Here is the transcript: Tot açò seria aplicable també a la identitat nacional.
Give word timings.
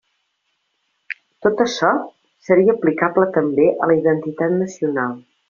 Tot 1.45 1.61
açò 1.65 1.91
seria 2.47 2.75
aplicable 2.79 3.27
també 3.37 3.69
a 3.87 3.91
la 3.93 4.01
identitat 4.01 4.59
nacional. 4.65 5.15